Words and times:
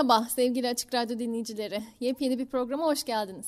Merhaba 0.00 0.26
sevgili 0.36 0.68
Açık 0.68 0.94
Radyo 0.94 1.18
dinleyicileri. 1.18 1.82
Yepyeni 2.00 2.38
bir 2.38 2.46
programa 2.46 2.86
hoş 2.86 3.04
geldiniz. 3.04 3.46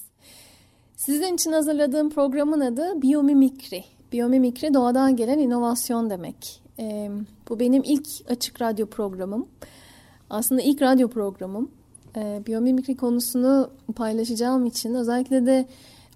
Sizin 0.97 1.35
için 1.35 1.53
hazırladığım 1.53 2.11
programın 2.11 2.61
adı 2.61 3.03
Biyomimikri. 3.03 3.85
Biyomimikri 4.13 4.75
doğadan 4.75 5.17
gelen 5.17 5.39
inovasyon 5.39 6.11
demek. 6.11 6.63
Ee, 6.79 7.11
bu 7.49 7.61
benim 7.61 7.83
ilk 7.85 8.07
Açık 8.29 8.63
Radyo 8.63 8.87
programım. 8.87 9.49
Aslında 10.31 10.63
ilk 10.63 10.83
radyo 10.83 11.09
programım. 11.09 11.71
Ee, 12.17 12.43
biyomimikri 12.47 12.97
konusunu 12.97 13.71
paylaşacağım 13.97 14.67
için 14.67 14.95
özellikle 14.95 15.47
de 15.47 15.67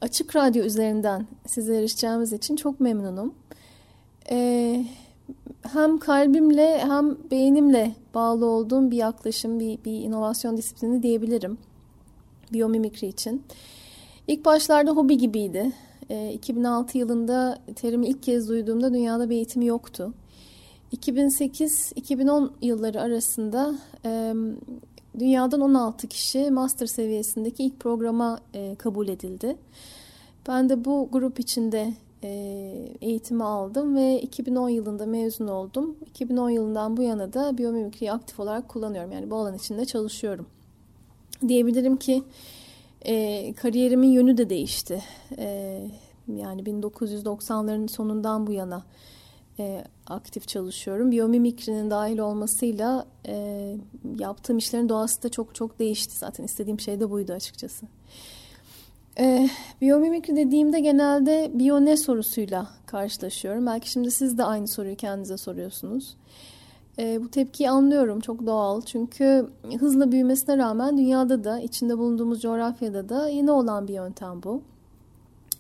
Açık 0.01 0.37
Radyo 0.37 0.65
üzerinden 0.65 1.27
size 1.47 1.79
erişeceğimiz 1.79 2.33
için 2.33 2.57
çok 2.57 2.81
memnunum. 2.81 3.35
Ee, 4.31 4.85
hem 5.63 5.99
kalbimle 5.99 6.79
hem 6.79 7.17
beynimle 7.31 7.95
bağlı 8.15 8.47
olduğum 8.47 8.91
bir 8.91 8.97
yaklaşım, 8.97 9.61
bir, 9.61 9.85
bir 9.85 9.93
inovasyon 9.93 10.57
disiplini 10.57 11.03
diyebilirim. 11.03 11.59
Biyomimikri 12.53 13.07
için. 13.07 13.43
İlk 14.27 14.45
başlarda 14.45 14.91
hobi 14.91 15.19
gibiydi. 15.19 15.73
E, 16.11 16.33
2006 16.33 16.99
yılında 16.99 17.59
terimi 17.77 18.07
ilk 18.07 18.23
kez 18.23 18.49
duyduğumda 18.49 18.95
dünyada 18.95 19.31
bir 19.31 19.35
eğitimi 19.35 19.67
yoktu. 19.67 20.15
2008-2010 20.97 22.51
yılları 22.63 23.01
arasında 23.01 23.75
e, 24.05 24.35
dünyadan 25.19 25.61
16 25.61 26.07
kişi 26.07 26.51
master 26.51 26.87
seviyesindeki 26.87 27.65
ilk 27.65 27.81
programa 27.81 28.41
e, 28.55 28.75
kabul 28.75 29.09
edildi. 29.09 29.57
Ben 30.49 30.69
de 30.69 30.85
bu 30.85 31.09
grup 31.13 31.41
içinde 31.41 31.95
eğitimi 33.01 33.45
aldım 33.45 33.97
ve 33.97 34.21
2010 34.21 34.69
yılında 34.69 35.07
mezun 35.07 35.49
oldum. 35.49 35.97
2010 36.07 36.51
yılından 36.51 36.97
bu 36.97 37.03
yana 37.03 37.33
da 37.33 37.59
biyomimikriyi 37.59 38.13
aktif 38.13 38.41
olarak 38.41 38.69
kullanıyorum. 38.69 39.13
Yani 39.13 39.31
bu 39.31 39.37
alan 39.37 39.55
içinde 39.55 39.85
çalışıyorum. 39.85 40.47
Diyebilirim 41.49 41.97
ki 41.97 42.23
e, 43.03 43.53
kariyerimin 43.53 44.09
yönü 44.09 44.37
de 44.37 44.51
değişti. 44.51 45.03
E, 45.39 45.81
yani 46.37 46.63
1990'ların 46.63 47.89
sonundan 47.89 48.47
bu 48.47 48.53
yana 48.53 48.83
e, 49.59 49.85
aktif 50.07 50.49
çalışıyorum. 50.49 51.11
Biyomimikrinin 51.11 51.91
dahil 51.91 52.19
olmasıyla 52.19 53.07
e, 53.29 53.77
yaptığım 54.19 54.59
işlerin 54.59 54.89
doğası 54.89 55.23
da 55.23 55.29
çok 55.29 55.55
çok 55.55 55.79
değişti. 55.79 56.19
Zaten 56.19 56.45
istediğim 56.45 56.81
şey 56.81 57.01
de 57.01 57.11
buydu 57.11 57.33
açıkçası. 57.33 57.87
E, 59.19 59.49
biyomimikri 59.81 60.37
dediğimde 60.37 60.81
genelde 60.81 61.51
biyo 61.55 61.85
ne 61.85 61.97
sorusuyla 61.97 62.69
karşılaşıyorum. 62.87 63.67
Belki 63.67 63.91
şimdi 63.91 64.11
siz 64.11 64.39
de 64.39 64.45
aynı 64.45 64.69
soruyu 64.69 64.97
kendinize 64.97 65.37
soruyorsunuz. 65.37 66.17
E, 66.99 67.23
bu 67.23 67.29
tepkiyi 67.29 67.71
anlıyorum. 67.71 68.21
Çok 68.21 68.47
doğal. 68.47 68.81
Çünkü 68.81 69.47
hızla 69.79 70.13
büyümesine 70.13 70.59
rağmen 70.59 70.99
dünyada 70.99 71.45
da, 71.45 71.61
içinde 71.61 71.99
bulunduğumuz 71.99 72.43
coğrafyada 72.43 73.09
da 73.09 73.29
yeni 73.29 73.51
olan 73.51 73.89
bir 73.89 73.95
yöntem 73.95 74.43
bu. 74.43 74.63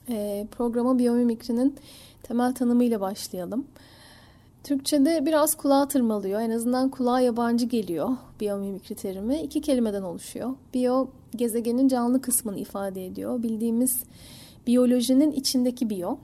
E, 0.08 0.47
programa 0.50 0.98
biyomimikrinin 0.98 1.75
temel 2.22 2.54
tanımıyla 2.54 3.00
başlayalım. 3.00 3.66
Türkçe'de 4.66 5.27
biraz 5.27 5.54
kulağa 5.54 5.88
tırmalıyor. 5.88 6.41
En 6.41 6.50
azından 6.50 6.91
kulağa 6.91 7.21
yabancı 7.21 7.66
geliyor 7.66 8.09
biyomimikri 8.41 8.94
terimi. 8.94 9.41
İki 9.41 9.60
kelimeden 9.60 10.03
oluşuyor. 10.03 10.54
Biyo, 10.75 11.09
gezegenin 11.37 11.88
canlı 11.88 12.21
kısmını 12.21 12.59
ifade 12.59 13.06
ediyor. 13.06 13.43
Bildiğimiz 13.43 14.03
biyolojinin 14.66 15.32
içindeki 15.32 15.91
biyo. 15.91 16.19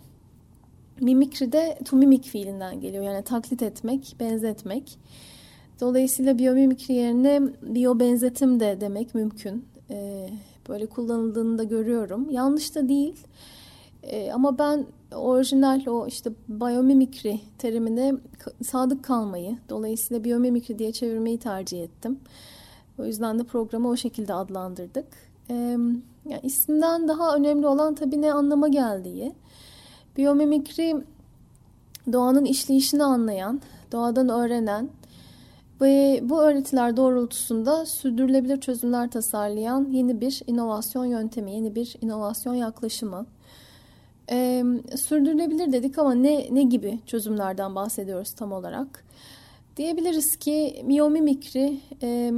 Mimikri 1.00 1.52
de 1.52 1.78
to 1.84 1.96
mimik 1.96 2.24
fiilinden 2.24 2.80
geliyor. 2.80 3.04
Yani 3.04 3.22
taklit 3.24 3.62
etmek, 3.62 4.16
benzetmek. 4.20 4.98
Dolayısıyla 5.80 6.38
biyomimikri 6.38 6.94
yerine 6.94 7.40
biyo 7.62 8.00
benzetim 8.00 8.60
de 8.60 8.80
demek 8.80 9.14
mümkün. 9.14 9.64
Ee, 9.90 10.28
böyle 10.68 10.86
kullanıldığını 10.86 11.58
da 11.58 11.64
görüyorum. 11.64 12.30
Yanlış 12.30 12.74
da 12.74 12.88
değil. 12.88 13.26
Ee, 14.02 14.32
ama 14.32 14.58
ben 14.58 14.86
orijinal 15.14 15.86
o 15.86 16.06
işte 16.06 16.30
biyomimikri 16.48 17.40
terimine 17.58 18.14
sadık 18.62 19.04
kalmayı, 19.04 19.58
dolayısıyla 19.68 20.24
biyomimikri 20.24 20.78
diye 20.78 20.92
çevirmeyi 20.92 21.38
tercih 21.38 21.82
ettim. 21.82 22.18
O 22.98 23.04
yüzden 23.04 23.38
de 23.38 23.44
programı 23.44 23.88
o 23.88 23.96
şekilde 23.96 24.34
adlandırdık. 24.34 25.06
Ee, 25.50 25.54
yani 26.28 26.40
isimden 26.42 27.08
daha 27.08 27.36
önemli 27.36 27.66
olan 27.66 27.94
tabii 27.94 28.22
ne 28.22 28.32
anlama 28.32 28.68
geldiği. 28.68 29.32
Biyomimikri 30.16 30.96
doğanın 32.12 32.44
işleyişini 32.44 33.04
anlayan, 33.04 33.60
doğadan 33.92 34.28
öğrenen 34.28 34.88
ve 35.80 36.20
bu 36.22 36.42
öğretiler 36.42 36.96
doğrultusunda 36.96 37.86
sürdürülebilir 37.86 38.60
çözümler 38.60 39.10
tasarlayan 39.10 39.88
yeni 39.90 40.20
bir 40.20 40.42
inovasyon 40.46 41.04
yöntemi, 41.04 41.52
yeni 41.52 41.74
bir 41.74 41.96
inovasyon 42.00 42.54
yaklaşımı. 42.54 43.26
Ee, 44.30 44.64
sürdürülebilir 44.96 45.72
dedik 45.72 45.98
ama 45.98 46.14
ne 46.14 46.48
ne 46.50 46.62
gibi 46.62 46.98
çözümlerden 47.06 47.74
bahsediyoruz 47.74 48.32
tam 48.32 48.52
olarak? 48.52 49.04
Diyebiliriz 49.76 50.36
ki 50.36 50.82
miyomimikri 50.84 51.80
e, 52.02 52.32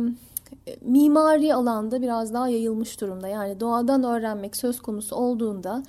mimari 0.81 1.55
alanda 1.55 2.03
biraz 2.03 2.35
daha 2.35 2.49
yayılmış 2.49 3.01
durumda. 3.01 3.29
Yani 3.29 3.61
doğadan 3.61 4.05
öğrenmek 4.05 4.57
söz 4.57 4.81
konusu 4.81 5.17
olduğunda 5.17 5.83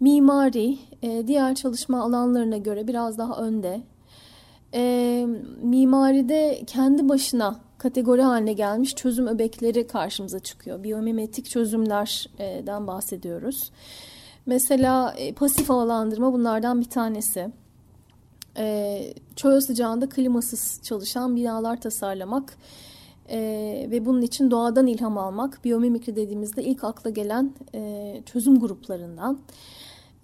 mimari 0.00 0.78
e, 1.02 1.26
diğer 1.26 1.54
çalışma 1.54 2.02
alanlarına 2.02 2.56
göre 2.56 2.88
biraz 2.88 3.18
daha 3.18 3.36
önde. 3.36 3.80
E, 4.74 5.26
mimaride 5.62 6.62
kendi 6.66 7.08
başına 7.08 7.60
kategori 7.78 8.22
haline 8.22 8.52
gelmiş 8.52 8.94
çözüm 8.94 9.26
öbekleri 9.26 9.86
karşımıza 9.86 10.38
çıkıyor. 10.38 10.82
Biyomimetik 10.82 11.46
çözümlerden 11.46 12.86
bahsediyoruz. 12.86 13.70
Mesela 14.46 15.14
e, 15.16 15.34
pasif 15.34 15.68
havalandırma 15.68 16.32
bunlardan 16.32 16.80
bir 16.80 16.90
tanesi. 16.90 17.50
E, 18.56 19.14
çöl 19.36 19.60
sıcağında 19.60 20.08
klimasız 20.08 20.80
çalışan 20.82 21.36
binalar 21.36 21.80
tasarlamak 21.80 22.56
e, 23.28 23.38
ve 23.90 24.04
bunun 24.06 24.22
için 24.22 24.50
doğadan 24.50 24.86
ilham 24.86 25.18
almak 25.18 25.64
biyomimikri 25.64 26.16
dediğimizde 26.16 26.62
ilk 26.62 26.84
akla 26.84 27.10
gelen 27.10 27.52
e, 27.74 28.22
çözüm 28.26 28.60
gruplarından. 28.60 29.38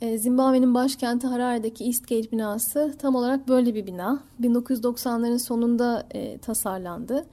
E, 0.01 0.19
Zimbabwe'nin 0.19 0.75
başkenti 0.75 1.27
Harare'deki 1.27 1.85
Eastgate 1.85 2.31
binası 2.33 2.95
tam 2.99 3.15
olarak 3.15 3.49
böyle 3.49 3.75
bir 3.75 3.87
bina. 3.87 4.21
1990'ların 4.41 5.39
sonunda 5.39 6.07
e, 6.11 6.39
tasarlandı. 6.39 7.27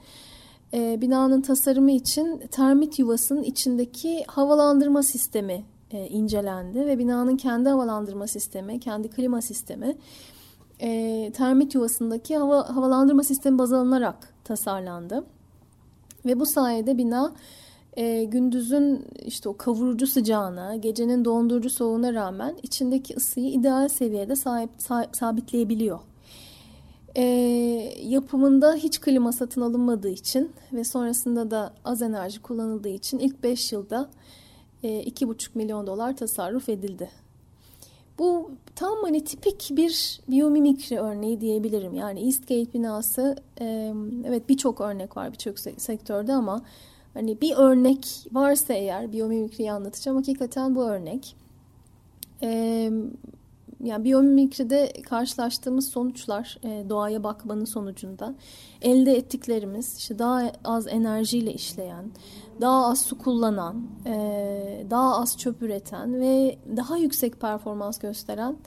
E, 0.73 1.02
binanın 1.02 1.41
tasarımı 1.41 1.91
için 1.91 2.44
termit 2.52 3.00
yuvasının 3.00 3.44
içindeki 3.44 4.23
havalandırma 4.28 5.03
sistemi 5.03 5.63
e, 5.95 6.07
incelendi 6.07 6.85
ve 6.85 7.00
binanın 7.00 7.38
kendi 7.38 7.69
havalandırma 7.69 8.28
sistemi, 8.28 8.79
kendi 8.79 9.09
klima 9.09 9.41
sistemi 9.41 9.97
e, 10.81 11.31
termit 11.35 11.75
yuvasındaki 11.75 12.37
hava, 12.37 12.75
havalandırma 12.75 13.23
sistemi 13.23 13.58
baz 13.58 13.73
alınarak 13.73 14.34
tasarlandı. 14.43 15.23
Ve 16.25 16.40
bu 16.40 16.46
sayede 16.46 16.97
bina 16.97 17.34
e, 17.97 18.23
gündüzün 18.23 19.05
işte 19.25 19.49
o 19.49 19.58
kavurucu 19.58 20.08
sıcağına, 20.08 20.75
gecenin 20.75 21.25
dondurucu 21.25 21.69
soğuğuna 21.69 22.14
rağmen 22.14 22.55
içindeki 22.64 23.16
ısıyı 23.16 23.52
ideal 23.52 23.87
seviyede 23.87 24.35
sahip, 24.35 24.69
sahip 24.78 25.16
sabitleyebiliyor. 25.16 25.99
E, 27.16 27.23
yapımında 28.03 28.73
hiç 28.73 29.02
klima 29.02 29.31
satın 29.31 29.61
alınmadığı 29.61 30.09
için 30.09 30.52
ve 30.73 30.84
sonrasında 30.84 31.52
da 31.52 31.73
az 31.85 32.02
enerji 32.02 32.41
kullanıldığı 32.41 32.90
için 32.90 33.19
ilk 33.19 33.43
5 33.43 33.72
yılda 33.72 34.09
2,5 34.87 35.49
milyon 35.55 35.87
dolar 35.87 36.17
tasarruf 36.17 36.70
edildi. 36.70 37.09
Bu 38.20 38.52
tam 38.76 38.96
hani 39.02 39.23
tipik 39.23 39.70
bir 39.72 40.22
biyomimikri 40.28 40.99
örneği 40.99 41.41
diyebilirim. 41.41 41.93
Yani 41.93 42.26
Eastgate 42.26 42.73
binası 42.73 43.35
e, 43.61 43.93
evet 44.26 44.49
birçok 44.49 44.82
örnek 44.82 45.17
var 45.17 45.32
birçok 45.32 45.59
sektörde 45.59 46.34
ama 46.34 46.61
hani 47.14 47.41
bir 47.41 47.55
örnek 47.58 48.28
varsa 48.32 48.73
eğer 48.73 49.11
biyomimikriyi 49.11 49.72
anlatacağım 49.72 50.17
hakikaten 50.17 50.76
bu 50.76 50.84
örnek. 50.84 51.35
E, 53.83 53.87
yani 53.87 54.03
biyomimikride 54.03 54.93
karşılaştığımız 55.09 55.87
sonuçlar 55.87 56.57
e, 56.63 56.89
doğaya 56.89 57.23
bakmanın 57.23 57.66
sonucunda 57.66 58.35
elde 58.81 59.17
ettiklerimiz 59.17 59.97
işte 59.97 60.19
daha 60.19 60.51
az 60.63 60.87
enerjiyle 60.87 61.53
işleyen, 61.53 62.11
daha 62.61 62.85
az 62.85 63.01
su 63.01 63.17
kullanan, 63.17 63.87
e, 64.05 64.85
daha 64.89 65.22
az 65.22 65.37
çöp 65.37 65.61
üreten 65.61 66.22
ve 66.22 66.57
daha 66.77 66.97
yüksek 66.97 67.41
performans 67.41 67.99
gösteren 67.99 68.57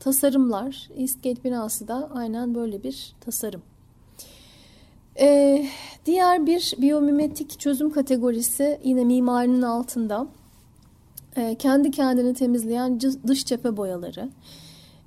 tasarımlar. 0.00 0.88
Eastgate 0.96 1.44
binası 1.44 1.88
da 1.88 2.10
aynen 2.14 2.54
böyle 2.54 2.82
bir 2.82 3.14
tasarım. 3.20 3.62
Ee, 5.20 5.66
diğer 6.06 6.46
bir 6.46 6.74
biyomimetik 6.78 7.60
çözüm 7.60 7.90
kategorisi 7.90 8.80
yine 8.84 9.04
mimarinin 9.04 9.62
altında. 9.62 10.26
Ee, 11.38 11.54
kendi 11.54 11.90
kendini 11.90 12.34
temizleyen 12.34 13.00
dış 13.26 13.44
cephe 13.44 13.76
boyaları. 13.76 14.30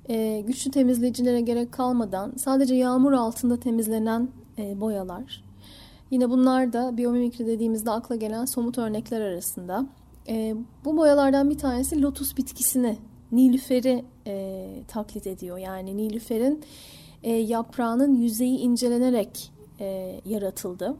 Ee, 0.08 0.42
güçlü 0.46 0.70
temizleyicilere 0.70 1.40
gerek 1.40 1.72
kalmadan 1.72 2.32
sadece 2.36 2.74
yağmur 2.74 3.12
altında 3.12 3.60
temizlenen 3.60 4.28
e, 4.58 4.80
boyalar. 4.80 5.44
Yine 6.10 6.30
bunlar 6.30 6.72
da 6.72 6.96
biyomimikri 6.96 7.46
dediğimizde 7.46 7.90
akla 7.90 8.16
gelen 8.16 8.44
somut 8.44 8.78
örnekler 8.78 9.20
arasında. 9.20 9.86
Ee, 10.28 10.54
bu 10.84 10.96
boyalardan 10.96 11.50
bir 11.50 11.58
tanesi 11.58 12.02
lotus 12.02 12.36
bitkisini, 12.36 12.96
nilüferi 13.32 14.04
e, 14.26 14.66
taklit 14.88 15.26
ediyor. 15.26 15.58
Yani 15.58 15.96
nilüferin 15.96 16.62
e, 17.22 17.32
yaprağının 17.32 18.14
yüzeyi 18.14 18.58
incelenerek 18.58 19.52
e, 19.80 20.20
yaratıldı. 20.24 20.96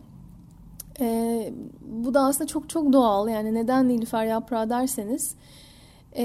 E, 1.03 1.53
bu 1.81 2.15
da 2.15 2.21
aslında 2.21 2.47
çok 2.47 2.69
çok 2.69 2.93
doğal. 2.93 3.29
Yani 3.29 3.55
neden 3.55 3.89
nilüfer 3.89 4.25
yaprağı 4.25 4.71
derseniz 4.71 5.35
e, 6.17 6.25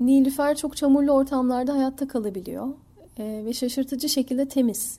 nilüfer 0.00 0.56
çok 0.56 0.76
çamurlu 0.76 1.12
ortamlarda 1.12 1.74
hayatta 1.74 2.08
kalabiliyor 2.08 2.68
e, 3.18 3.42
ve 3.46 3.52
şaşırtıcı 3.52 4.08
şekilde 4.08 4.48
temiz. 4.48 4.98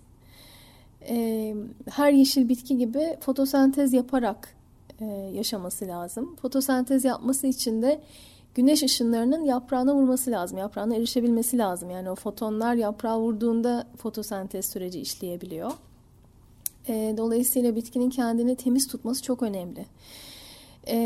E, 1.10 1.56
her 1.90 2.12
yeşil 2.12 2.50
bitki 2.50 2.78
gibi 2.78 3.18
fotosentez 3.20 3.94
yaparak 3.94 4.56
e, 5.02 5.06
yaşaması 5.34 5.88
lazım. 5.88 6.36
Fotosentez 6.36 7.06
yapması 7.06 7.48
için 7.48 7.82
de 7.82 8.02
güneş 8.56 8.84
ışınlarının 8.84 9.44
yaprağına 9.44 9.96
vurması 9.96 10.32
lazım. 10.32 10.58
Yaprağına 10.58 10.96
erişebilmesi 10.96 11.58
lazım. 11.58 11.90
Yani 11.90 12.10
o 12.10 12.16
fotonlar 12.16 12.76
yaprağa 12.76 13.20
vurduğunda 13.20 13.88
fotosentez 13.98 14.66
süreci 14.66 15.00
işleyebiliyor. 15.00 15.72
E, 16.90 17.14
dolayısıyla 17.18 17.76
bitkinin 17.76 18.10
kendini 18.10 18.56
temiz 18.56 18.88
tutması 18.88 19.24
çok 19.24 19.44
önemli. 19.44 19.86
E, 20.88 20.98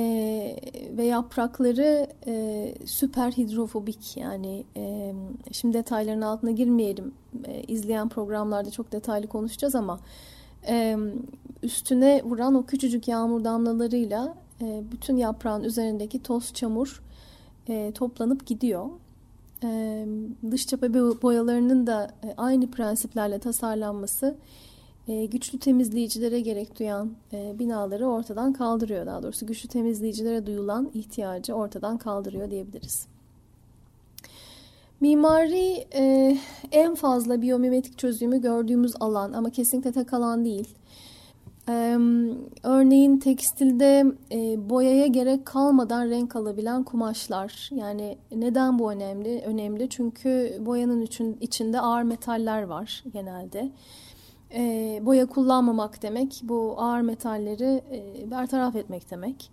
ve 0.97 1.03
yaprakları 1.03 2.07
e, 2.27 2.75
süper 2.85 3.31
hidrofobik 3.31 4.17
yani 4.17 4.63
e, 4.77 5.13
şimdi 5.51 5.77
detayların 5.77 6.21
altına 6.21 6.51
girmeyelim. 6.51 7.13
E, 7.45 7.61
izleyen 7.61 8.09
programlarda 8.09 8.71
çok 8.71 8.91
detaylı 8.91 9.27
konuşacağız 9.27 9.75
ama 9.75 9.99
e, 10.67 10.97
üstüne 11.63 12.21
vuran 12.23 12.55
o 12.55 12.65
küçücük 12.65 13.07
yağmur 13.07 13.43
damlalarıyla 13.43 14.35
e, 14.61 14.83
bütün 14.91 15.17
yaprağın 15.17 15.63
üzerindeki 15.63 16.23
toz 16.23 16.53
çamur 16.53 17.01
e, 17.69 17.91
toplanıp 17.95 18.45
gidiyor. 18.45 18.89
E, 19.63 20.05
dış 20.51 20.67
cephe 20.67 20.93
boyalarının 21.21 21.87
da 21.87 22.11
e, 22.23 22.33
aynı 22.37 22.71
prensiplerle 22.71 23.39
tasarlanması 23.39 24.35
güçlü 25.07 25.59
temizleyicilere 25.59 26.39
gerek 26.39 26.79
duyan 26.79 27.11
e, 27.33 27.59
binaları 27.59 28.07
ortadan 28.07 28.53
kaldırıyor. 28.53 29.05
Daha 29.05 29.23
doğrusu 29.23 29.47
güçlü 29.47 29.69
temizleyicilere 29.69 30.45
duyulan 30.45 30.91
ihtiyacı 30.93 31.53
ortadan 31.53 31.97
kaldırıyor 31.97 32.51
diyebiliriz. 32.51 33.07
Mimari 34.99 35.85
e, 35.93 36.37
en 36.71 36.95
fazla 36.95 37.41
biyomimetik 37.41 37.97
çözümü 37.97 38.41
gördüğümüz 38.41 38.93
alan 38.99 39.33
ama 39.33 39.49
kesinlikle 39.49 39.91
tek 39.91 40.13
alan 40.13 40.45
değil. 40.45 40.67
E, 41.69 41.97
örneğin 42.63 43.17
tekstilde 43.17 44.05
e, 44.31 44.69
boyaya 44.69 45.07
gerek 45.07 45.45
kalmadan 45.45 46.09
renk 46.09 46.35
alabilen 46.35 46.83
kumaşlar. 46.83 47.69
Yani 47.71 48.17
neden 48.31 48.79
bu 48.79 48.91
önemli? 48.91 49.41
Önemli 49.45 49.89
çünkü 49.89 50.57
boyanın 50.65 51.01
için, 51.01 51.37
içinde 51.41 51.79
ağır 51.79 52.03
metaller 52.03 52.63
var 52.63 53.03
genelde 53.13 53.71
boya 55.05 55.25
kullanmamak 55.25 56.01
demek 56.01 56.41
bu 56.43 56.75
ağır 56.77 57.01
metalleri 57.01 57.81
e, 57.91 58.31
bertaraf 58.31 58.75
etmek 58.75 59.11
demek. 59.11 59.51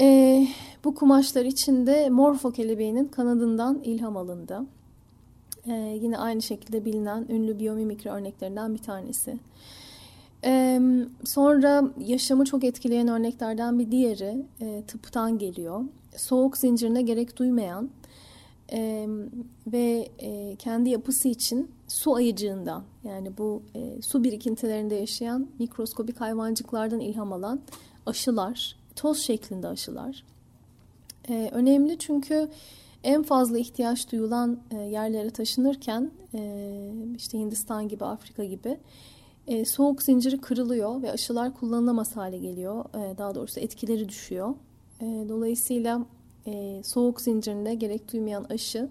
E, 0.00 0.46
bu 0.84 0.94
kumaşlar 0.94 1.44
içinde 1.44 2.10
morfo 2.10 2.50
kelebeğinin 2.50 3.04
kanadından 3.04 3.80
ilham 3.84 4.16
alındı. 4.16 4.60
E, 5.66 5.72
yine 6.02 6.18
aynı 6.18 6.42
şekilde 6.42 6.84
bilinen 6.84 7.26
ünlü 7.28 7.58
biyomimikri 7.58 8.10
örneklerinden 8.10 8.74
bir 8.74 8.82
tanesi. 8.82 9.38
E, 10.44 10.80
sonra 11.24 11.84
yaşamı 11.98 12.44
çok 12.44 12.64
etkileyen 12.64 13.08
örneklerden 13.08 13.78
bir 13.78 13.90
diğeri 13.90 14.42
e, 14.60 14.82
tıptan 14.86 15.38
geliyor. 15.38 15.84
Soğuk 16.16 16.56
zincirine 16.56 17.02
gerek 17.02 17.36
duymayan 17.36 17.90
e, 18.72 19.06
ve 19.66 20.08
e, 20.18 20.56
kendi 20.56 20.90
yapısı 20.90 21.28
için 21.28 21.70
su 21.88 22.14
ayıcığından 22.14 22.84
yani 23.04 23.38
bu 23.38 23.62
e, 23.74 24.02
su 24.02 24.24
birikintilerinde 24.24 24.94
yaşayan 24.94 25.48
mikroskobik 25.58 26.20
hayvancıklardan 26.20 27.00
ilham 27.00 27.32
alan 27.32 27.60
aşılar, 28.06 28.76
toz 28.96 29.18
şeklinde 29.18 29.68
aşılar. 29.68 30.24
E, 31.28 31.50
önemli 31.52 31.98
çünkü 31.98 32.48
en 33.04 33.22
fazla 33.22 33.58
ihtiyaç 33.58 34.12
duyulan 34.12 34.60
e, 34.70 34.76
yerlere 34.76 35.30
taşınırken 35.30 36.10
e, 36.34 36.92
işte 37.16 37.38
Hindistan 37.38 37.88
gibi, 37.88 38.04
Afrika 38.04 38.44
gibi 38.44 38.78
e, 39.46 39.64
soğuk 39.64 40.02
zinciri 40.02 40.40
kırılıyor 40.40 41.02
ve 41.02 41.12
aşılar 41.12 41.54
kullanılamaz 41.54 42.16
hale 42.16 42.38
geliyor. 42.38 42.84
E, 42.84 43.18
daha 43.18 43.34
doğrusu 43.34 43.60
etkileri 43.60 44.08
düşüyor. 44.08 44.54
E, 45.00 45.04
dolayısıyla 45.28 46.06
e, 46.46 46.82
soğuk 46.84 47.20
zincirinde 47.20 47.74
gerek 47.74 48.12
duymayan 48.12 48.44
aşı 48.44 48.88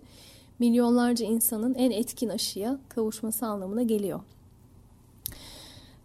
milyonlarca 0.59 1.25
insanın 1.25 1.73
en 1.73 1.91
etkin 1.91 2.29
aşıya 2.29 2.79
kavuşması 2.89 3.45
anlamına 3.45 3.83
geliyor. 3.83 4.19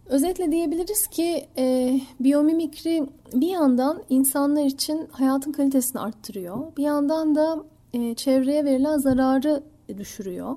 Özetle 0.05 0.51
diyebiliriz 0.51 1.07
ki 1.07 1.47
e, 1.57 1.99
biyomimikri 2.19 3.03
bir 3.33 3.47
yandan 3.47 4.03
insanlar 4.09 4.65
için 4.65 5.07
hayatın 5.11 5.51
kalitesini 5.51 6.01
arttırıyor. 6.01 6.77
Bir 6.77 6.83
yandan 6.83 7.35
da 7.35 7.63
e, 7.93 8.15
çevreye 8.15 8.65
verilen 8.65 8.97
zararı 8.97 9.63
düşürüyor. 9.97 10.55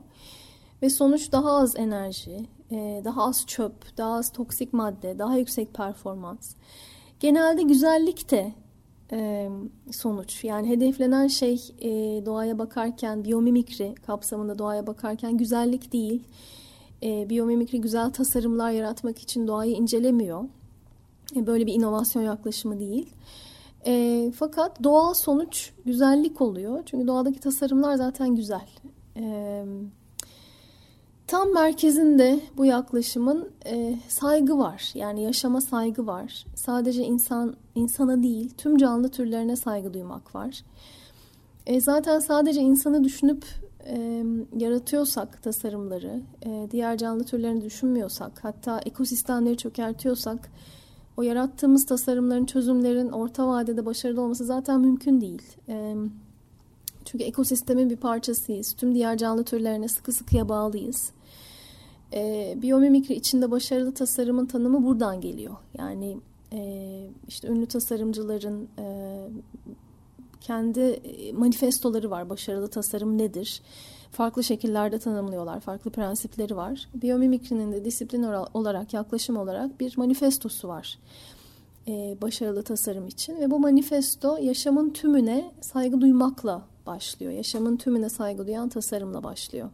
Ve 0.82 0.90
sonuç 0.90 1.32
daha 1.32 1.50
az 1.50 1.76
enerji, 1.76 2.47
e, 2.70 3.02
daha 3.04 3.25
az 3.25 3.47
çöp, 3.47 3.97
daha 3.97 4.14
az 4.14 4.32
toksik 4.32 4.73
madde, 4.73 5.18
daha 5.18 5.37
yüksek 5.37 5.75
performans. 5.75 6.54
Genelde 7.20 7.62
güzellik 7.62 8.30
de 8.30 8.52
e, 9.12 9.48
sonuç. 9.90 10.44
Yani 10.44 10.68
hedeflenen 10.68 11.26
şey 11.26 11.54
e, 11.78 11.90
doğaya 12.26 12.58
bakarken 12.58 13.25
biyomimikri 13.25 13.94
kapsamında 14.06 14.58
doğaya 14.58 14.86
bakarken 14.86 15.36
güzellik 15.36 15.92
değil. 15.92 16.25
E, 17.02 17.28
biyomimikri 17.30 17.80
güzel 17.80 18.10
tasarımlar 18.10 18.70
yaratmak 18.70 19.18
için 19.18 19.46
doğayı 19.46 19.72
incelemiyor. 19.72 20.44
E, 21.36 21.46
böyle 21.46 21.66
bir 21.66 21.75
inovasyon 21.75 22.22
yaklaşımı 22.22 22.80
değil. 22.80 23.10
E, 23.86 24.32
fakat 24.36 24.82
doğal 24.84 25.14
sonuç 25.14 25.72
güzellik 25.84 26.40
oluyor. 26.40 26.82
Çünkü 26.86 27.06
doğadaki 27.06 27.40
tasarımlar 27.40 27.94
zaten 27.94 28.36
güzel. 28.36 28.68
Evet 29.16 29.66
Tam 31.26 31.52
merkezinde 31.52 32.40
bu 32.56 32.64
yaklaşımın 32.64 33.48
e, 33.66 33.98
saygı 34.08 34.58
var. 34.58 34.90
Yani 34.94 35.22
yaşama 35.22 35.60
saygı 35.60 36.06
var. 36.06 36.46
Sadece 36.54 37.02
insan 37.04 37.56
insana 37.76 38.23
değil, 38.23 38.50
tüm 38.59 38.76
canlı 38.76 39.09
türlerine 39.09 39.56
saygı 39.56 39.95
duymak 39.95 40.35
var. 40.35 40.62
E, 41.66 41.80
zaten 41.80 42.18
sadece 42.18 42.61
insanı 42.61 43.04
düşünüp 43.04 43.45
e, 43.87 44.25
yaratıyorsak 44.56 45.42
tasarımları, 45.42 46.23
e, 46.47 46.68
diğer 46.71 46.99
canlı 46.99 47.25
türlerini 47.25 47.64
düşünmüyorsak, 47.64 48.45
hatta 48.45 48.80
ekosistemleri 48.87 49.56
çökertiyorsak, 49.56 50.50
o 51.16 51.23
yarattığımız 51.23 51.87
tasarımların, 51.87 52.45
çözümlerin 52.45 53.09
orta 53.09 53.49
vadede 53.49 53.87
başarılı 53.87 54.21
olması 54.21 54.45
zaten 54.45 54.80
mümkün 54.80 55.21
değil. 55.21 55.42
E, 55.68 55.95
çünkü 57.04 57.25
ekosistemin 57.25 57.90
bir 57.90 57.97
parçasıyız. 57.97 58.73
Tüm 58.73 58.95
diğer 58.95 59.16
canlı 59.16 59.45
türlerine 59.45 59.88
sıkı 59.88 60.12
sıkıya 60.12 60.49
bağlıyız. 60.49 61.11
E, 62.12 62.54
biyomimikri 62.62 63.14
içinde 63.14 63.50
başarılı 63.50 63.95
tasarımın 63.95 64.47
tanımı 64.47 64.85
buradan 64.85 65.21
geliyor. 65.21 65.56
Yani 65.78 66.16
işte 67.28 67.48
ünlü 67.48 67.66
tasarımcıların 67.66 68.68
e, 68.78 69.18
kendi 70.40 71.00
manifestoları 71.34 72.10
var. 72.10 72.30
Başarılı 72.30 72.68
tasarım 72.68 73.18
nedir? 73.18 73.62
Farklı 74.10 74.44
şekillerde 74.44 74.98
tanımlıyorlar. 74.98 75.60
Farklı 75.60 75.90
prensipleri 75.90 76.56
var. 76.56 76.88
Biyomimikrinin 76.94 77.72
de 77.72 77.84
disiplin 77.84 78.22
olarak, 78.54 78.94
yaklaşım 78.94 79.36
olarak 79.36 79.80
bir 79.80 79.98
manifestosu 79.98 80.68
var. 80.68 80.98
Ee, 81.88 82.16
başarılı 82.22 82.62
tasarım 82.62 83.06
için. 83.06 83.40
Ve 83.40 83.50
bu 83.50 83.58
manifesto 83.58 84.36
yaşamın 84.36 84.90
tümüne 84.90 85.52
saygı 85.60 86.00
duymakla 86.00 86.62
başlıyor. 86.86 87.32
Yaşamın 87.32 87.76
tümüne 87.76 88.08
saygı 88.08 88.46
duyan 88.46 88.68
tasarımla 88.68 89.25
başlıyor. 89.25 89.70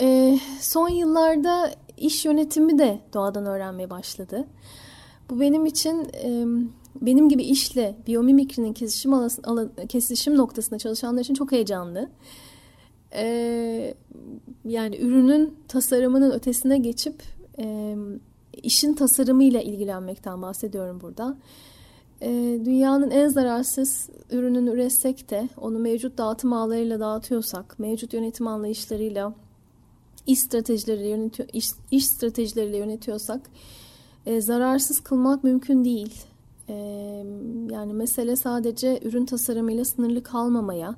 E, 0.00 0.38
son 0.60 0.88
yıllarda 0.88 1.70
iş 2.00 2.24
yönetimi 2.24 2.78
de 2.78 3.00
doğadan 3.14 3.46
öğrenmeye 3.46 3.90
başladı. 3.90 4.46
Bu 5.30 5.40
benim 5.40 5.66
için 5.66 6.06
benim 7.00 7.28
gibi 7.28 7.42
işle 7.42 7.96
biyomimikrinin 8.06 8.72
kesişim, 8.72 9.12
kesişim 9.88 10.36
noktasında 10.36 10.78
çalışanlar 10.78 11.20
için 11.20 11.34
çok 11.34 11.52
heyecanlı. 11.52 12.08
Yani 14.64 14.96
ürünün 14.96 15.58
tasarımının 15.68 16.30
ötesine 16.30 16.78
geçip 16.78 17.22
işin 18.62 18.94
tasarımıyla 18.94 19.60
ilgilenmekten 19.60 20.42
bahsediyorum 20.42 21.00
burada. 21.00 21.36
Dünyanın 22.64 23.10
en 23.10 23.28
zararsız 23.28 24.08
ürününü 24.30 24.70
üretsek 24.70 25.30
de 25.30 25.48
onu 25.56 25.78
mevcut 25.78 26.18
dağıtım 26.18 26.52
ağlarıyla 26.52 27.00
dağıtıyorsak, 27.00 27.78
mevcut 27.78 28.14
yönetim 28.14 28.46
anlayışlarıyla, 28.46 29.34
iş 30.26 30.38
stratejileriyle, 30.38 31.08
yönetiyor, 31.08 31.48
iş, 31.52 31.66
iş 31.90 32.06
stratejileriyle 32.06 32.76
yönetiyorsak 32.76 33.50
e, 34.26 34.40
zararsız 34.40 35.00
kılmak 35.00 35.44
mümkün 35.44 35.84
değil. 35.84 36.14
E, 36.68 36.74
yani 37.70 37.92
mesele 37.92 38.36
sadece 38.36 39.00
ürün 39.02 39.26
tasarımıyla 39.26 39.84
sınırlı 39.84 40.22
kalmamaya, 40.22 40.94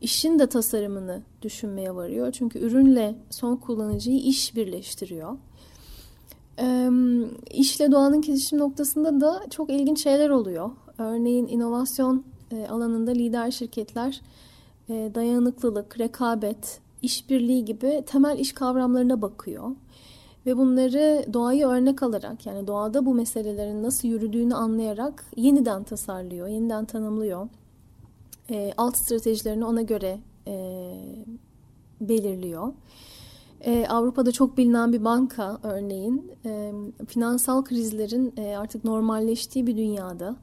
işin 0.00 0.38
de 0.38 0.46
tasarımını 0.46 1.22
düşünmeye 1.42 1.94
varıyor. 1.94 2.32
Çünkü 2.32 2.58
ürünle 2.58 3.14
son 3.30 3.56
kullanıcıyı 3.56 4.18
iş 4.18 4.56
birleştiriyor. 4.56 5.36
E, 6.58 6.88
işle 7.50 7.92
doğanın 7.92 8.20
kesişim 8.20 8.58
noktasında 8.58 9.20
da 9.20 9.42
çok 9.50 9.70
ilginç 9.70 10.02
şeyler 10.02 10.30
oluyor. 10.30 10.70
Örneğin 10.98 11.48
inovasyon 11.48 12.24
e, 12.50 12.66
alanında 12.68 13.10
lider 13.10 13.50
şirketler 13.50 14.20
e, 14.88 15.10
dayanıklılık, 15.14 16.00
rekabet, 16.00 16.80
işbirliği 17.02 17.64
gibi 17.64 18.02
temel 18.06 18.38
iş 18.38 18.52
kavramlarına 18.52 19.22
bakıyor. 19.22 19.70
Ve 20.46 20.56
bunları 20.56 21.26
doğayı 21.32 21.66
örnek 21.66 22.02
alarak 22.02 22.46
yani 22.46 22.66
doğada 22.66 23.06
bu 23.06 23.14
meselelerin 23.14 23.82
nasıl 23.82 24.08
yürüdüğünü 24.08 24.54
anlayarak 24.54 25.24
yeniden 25.36 25.82
tasarlıyor, 25.82 26.48
yeniden 26.48 26.84
tanımlıyor. 26.84 27.48
E, 28.50 28.72
alt 28.76 28.96
stratejilerini 28.96 29.64
ona 29.64 29.82
göre 29.82 30.18
e, 30.46 30.94
belirliyor. 32.00 32.72
E, 33.60 33.86
Avrupa'da 33.88 34.32
çok 34.32 34.56
bilinen 34.56 34.92
bir 34.92 35.04
banka 35.04 35.58
örneğin 35.62 36.32
e, 36.44 36.72
finansal 37.08 37.64
krizlerin 37.64 38.34
e, 38.36 38.56
artık 38.56 38.84
normalleştiği 38.84 39.66
bir 39.66 39.76
dünyada 39.76 40.36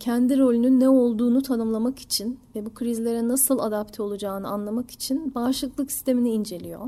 kendi 0.00 0.38
rolünün 0.38 0.80
ne 0.80 0.88
olduğunu 0.88 1.42
tanımlamak 1.42 1.98
için 1.98 2.38
ve 2.54 2.66
bu 2.66 2.74
krizlere 2.74 3.28
nasıl 3.28 3.58
adapte 3.58 4.02
olacağını 4.02 4.48
anlamak 4.48 4.90
için 4.90 5.34
bağışıklık 5.34 5.92
sistemini 5.92 6.30
inceliyor. 6.30 6.80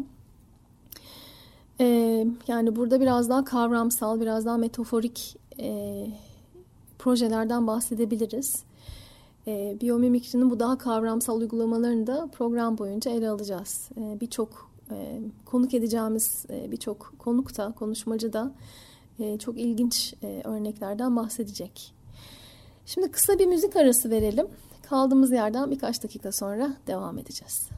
Yani 2.49 2.77
burada 2.77 3.01
biraz 3.01 3.29
daha 3.29 3.45
kavramsal, 3.45 4.21
biraz 4.21 4.47
daha 4.47 4.57
metaforik 4.57 5.37
e, 5.61 6.07
projelerden 6.99 7.67
bahsedebiliriz. 7.67 8.63
E, 9.47 9.77
biyomimikrinin 9.81 10.51
bu 10.51 10.61
daha 10.61 10.79
kavramsal 10.79 11.41
uygulamalarını 11.41 12.07
da 12.07 12.29
program 12.33 12.79
boyunca 12.79 13.11
ele 13.11 13.31
alacağız. 13.31 13.89
E, 13.97 14.21
birçok 14.21 14.69
konuk 15.45 15.75
edeceğimiz 15.75 16.47
birçok 16.71 17.15
konuk 17.19 17.57
da, 17.57 17.73
konuşmacı 17.79 18.33
da 18.33 18.53
çok 19.39 19.59
ilginç 19.59 20.15
örneklerden 20.45 21.17
bahsedecek. 21.17 21.98
Şimdi 22.89 23.11
kısa 23.11 23.39
bir 23.39 23.47
müzik 23.47 23.77
arası 23.77 24.11
verelim. 24.11 24.47
Kaldığımız 24.89 25.33
yerden 25.33 25.71
birkaç 25.71 26.03
dakika 26.03 26.33
sonra 26.33 26.77
devam 26.87 27.19
edeceğiz. 27.19 27.69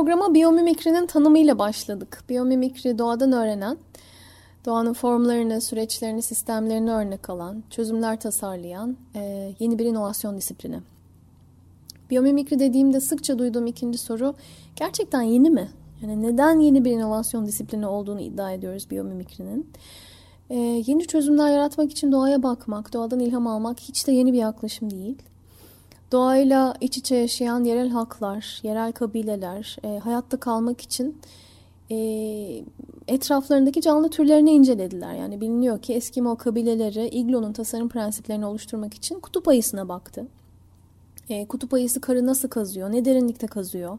Programa 0.00 0.34
biyomimikrinin 0.34 1.06
tanımıyla 1.06 1.58
başladık. 1.58 2.24
Biyomimikri 2.28 2.98
doğadan 2.98 3.32
öğrenen, 3.32 3.76
doğanın 4.66 4.92
formlarını, 4.92 5.60
süreçlerini, 5.60 6.22
sistemlerini 6.22 6.90
örnek 6.90 7.30
alan, 7.30 7.62
çözümler 7.70 8.20
tasarlayan 8.20 8.96
e, 9.14 9.52
yeni 9.58 9.78
bir 9.78 9.84
inovasyon 9.84 10.36
disiplini. 10.36 10.80
Biyomimikri 12.10 12.58
dediğimde 12.58 13.00
sıkça 13.00 13.38
duyduğum 13.38 13.66
ikinci 13.66 13.98
soru 13.98 14.34
gerçekten 14.76 15.22
yeni 15.22 15.50
mi? 15.50 15.70
Yani 16.02 16.22
neden 16.22 16.58
yeni 16.58 16.84
bir 16.84 16.90
inovasyon 16.90 17.46
disiplini 17.46 17.86
olduğunu 17.86 18.20
iddia 18.20 18.52
ediyoruz 18.52 18.90
biyomimikrinin? 18.90 19.70
Ee, 20.50 20.82
yeni 20.86 21.06
çözümler 21.06 21.50
yaratmak 21.50 21.90
için 21.90 22.12
doğaya 22.12 22.42
bakmak, 22.42 22.92
doğadan 22.92 23.20
ilham 23.20 23.46
almak 23.46 23.80
hiç 23.80 24.06
de 24.06 24.12
yeni 24.12 24.32
bir 24.32 24.38
yaklaşım 24.38 24.90
değil. 24.90 25.22
Doğayla 26.12 26.74
iç 26.80 26.98
içe 26.98 27.16
yaşayan 27.16 27.64
yerel 27.64 27.88
halklar, 27.88 28.60
yerel 28.62 28.92
kabileler 28.92 29.76
e, 29.84 29.98
hayatta 29.98 30.36
kalmak 30.36 30.80
için 30.80 31.18
e, 31.90 31.96
etraflarındaki 33.08 33.80
canlı 33.80 34.10
türlerini 34.10 34.50
incelediler. 34.50 35.14
Yani 35.14 35.40
biliniyor 35.40 35.82
ki 35.82 35.94
Eskimo 35.94 36.36
kabileleri 36.36 37.08
iglo'nun 37.08 37.52
tasarım 37.52 37.88
prensiplerini 37.88 38.46
oluşturmak 38.46 38.94
için 38.94 39.20
kutup 39.20 39.48
ayısına 39.48 39.88
baktı. 39.88 40.26
E, 41.28 41.46
kutup 41.46 41.74
ayısı 41.74 42.00
karı 42.00 42.26
nasıl 42.26 42.48
kazıyor, 42.48 42.92
ne 42.92 43.04
derinlikte 43.04 43.46
kazıyor, 43.46 43.98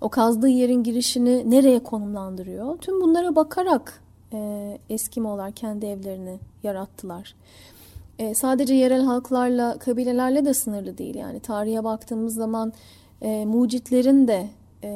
o 0.00 0.08
kazdığı 0.08 0.48
yerin 0.48 0.82
girişini 0.82 1.50
nereye 1.50 1.82
konumlandırıyor. 1.82 2.78
Tüm 2.78 3.00
bunlara 3.00 3.36
bakarak 3.36 4.02
e, 4.32 4.78
Eskimolar 4.90 5.52
kendi 5.52 5.86
evlerini 5.86 6.38
yarattılar. 6.62 7.34
E, 8.18 8.34
sadece 8.34 8.74
yerel 8.74 9.02
halklarla, 9.02 9.78
kabilelerle 9.78 10.44
de 10.44 10.54
sınırlı 10.54 10.98
değil. 10.98 11.14
Yani 11.14 11.40
tarihe 11.40 11.84
baktığımız 11.84 12.34
zaman 12.34 12.72
e, 13.22 13.44
mucitlerin 13.44 14.28
de 14.28 14.48
e, 14.84 14.90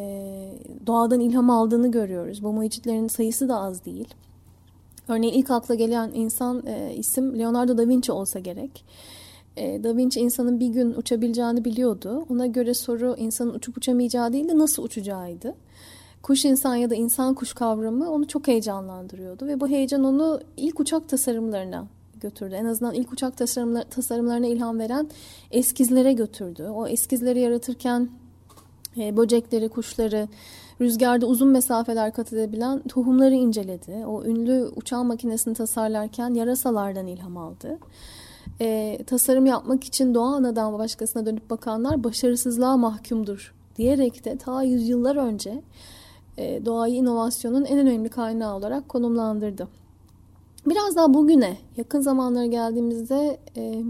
doğadan 0.86 1.20
ilham 1.20 1.50
aldığını 1.50 1.90
görüyoruz. 1.90 2.42
Bu 2.42 2.52
mucitlerin 2.52 3.08
sayısı 3.08 3.48
da 3.48 3.56
az 3.56 3.84
değil. 3.84 4.14
Örneğin 5.08 5.34
ilk 5.34 5.50
akla 5.50 5.74
gelen 5.74 6.10
insan 6.14 6.66
e, 6.66 6.94
isim 6.94 7.38
Leonardo 7.38 7.78
da 7.78 7.88
Vinci 7.88 8.12
olsa 8.12 8.38
gerek. 8.38 8.84
E, 9.56 9.84
da 9.84 9.96
Vinci 9.96 10.20
insanın 10.20 10.60
bir 10.60 10.68
gün 10.68 10.94
uçabileceğini 10.94 11.64
biliyordu. 11.64 12.26
Ona 12.30 12.46
göre 12.46 12.74
soru 12.74 13.14
insanın 13.18 13.54
uçup 13.54 13.76
uçamayacağı 13.76 14.32
değil 14.32 14.48
de 14.48 14.58
nasıl 14.58 14.82
uçacağıydı. 14.82 15.54
Kuş 16.22 16.44
insan 16.44 16.74
ya 16.74 16.90
da 16.90 16.94
insan 16.94 17.34
kuş 17.34 17.52
kavramı 17.52 18.10
onu 18.10 18.28
çok 18.28 18.48
heyecanlandırıyordu 18.48 19.46
ve 19.46 19.60
bu 19.60 19.68
heyecan 19.68 20.04
onu 20.04 20.40
ilk 20.56 20.80
uçak 20.80 21.08
tasarımlarına 21.08 21.86
götürdü. 22.22 22.54
En 22.54 22.64
azından 22.64 22.94
ilk 22.94 23.12
uçak 23.12 23.36
tasarımlar, 23.36 23.82
tasarımlarına 23.90 24.46
ilham 24.46 24.78
veren 24.78 25.08
eskizlere 25.50 26.12
götürdü. 26.12 26.62
O 26.62 26.86
eskizleri 26.86 27.40
yaratırken 27.40 28.08
e, 28.96 29.16
böcekleri, 29.16 29.68
kuşları, 29.68 30.28
rüzgarda 30.80 31.26
uzun 31.26 31.48
mesafeler 31.48 32.12
kat 32.12 32.32
edebilen 32.32 32.82
tohumları 32.82 33.34
inceledi. 33.34 34.06
O 34.06 34.24
ünlü 34.24 34.70
uçağın 34.76 35.06
makinesini 35.06 35.54
tasarlarken 35.54 36.34
yarasalardan 36.34 37.06
ilham 37.06 37.36
aldı. 37.36 37.78
E, 38.60 38.98
tasarım 39.06 39.46
yapmak 39.46 39.84
için 39.84 40.14
doğa 40.14 40.34
anadan 40.34 40.78
başkasına 40.78 41.26
dönüp 41.26 41.50
bakanlar 41.50 42.04
başarısızlığa 42.04 42.76
mahkumdur 42.76 43.54
diyerek 43.76 44.24
de 44.24 44.36
ta 44.36 44.62
yüzyıllar 44.62 45.16
önce 45.16 45.62
e, 46.38 46.64
doğayı 46.64 46.94
inovasyonun 46.94 47.64
en 47.64 47.78
önemli 47.78 48.08
kaynağı 48.08 48.56
olarak 48.56 48.88
konumlandırdı. 48.88 49.68
Biraz 50.66 50.96
daha 50.96 51.14
bugüne 51.14 51.56
yakın 51.76 52.00
zamanlara 52.00 52.46
geldiğimizde 52.46 53.38
e, 53.56 53.82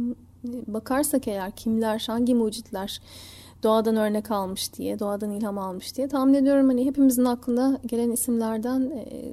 bakarsak 0.67 1.29
eğer 1.29 1.51
kimler, 1.51 2.05
hangi 2.07 2.35
mucitler 2.35 3.01
doğadan 3.63 3.97
örnek 3.97 4.31
almış 4.31 4.75
diye, 4.75 4.99
doğadan 4.99 5.31
ilham 5.31 5.59
almış 5.59 5.97
diye 5.97 6.09
tahmin 6.09 6.35
ediyorum 6.35 6.69
hani 6.69 6.85
hepimizin 6.87 7.25
aklına 7.25 7.79
gelen 7.87 8.11
isimlerden 8.11 8.81
e, 8.81 9.33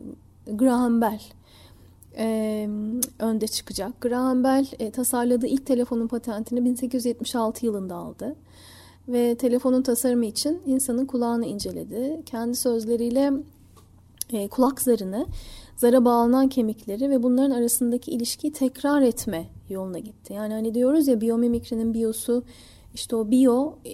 Graham 0.53 1.01
Bell 1.01 1.21
e, 2.17 2.69
önde 3.19 3.47
çıkacak. 3.47 4.01
Graham 4.01 4.43
Bell 4.43 4.65
e, 4.79 4.91
tasarladığı 4.91 5.47
ilk 5.47 5.65
telefonun 5.65 6.07
patentini 6.07 6.65
1876 6.65 7.65
yılında 7.65 7.95
aldı 7.95 8.35
ve 9.07 9.35
telefonun 9.35 9.81
tasarımı 9.81 10.25
için 10.25 10.61
insanın 10.65 11.05
kulağını 11.05 11.45
inceledi. 11.45 12.21
Kendi 12.25 12.55
sözleriyle 12.55 13.33
e, 14.31 14.47
kulak 14.47 14.81
zarını, 14.81 15.25
zara 15.79 16.05
bağlanan 16.05 16.47
kemikleri 16.47 17.09
ve 17.09 17.23
bunların 17.23 17.51
arasındaki 17.51 18.11
ilişkiyi 18.11 18.53
tekrar 18.53 19.01
etme 19.01 19.45
yoluna 19.69 19.99
gitti. 19.99 20.33
Yani 20.33 20.53
hani 20.53 20.73
diyoruz 20.73 21.07
ya 21.07 21.21
biyomimikrinin 21.21 21.93
biyosu 21.93 22.43
işte 22.93 23.15
o 23.15 23.31
biyo, 23.31 23.73
e, 23.85 23.91